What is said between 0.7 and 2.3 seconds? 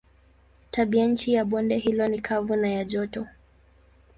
Tabianchi ya bonde hilo ni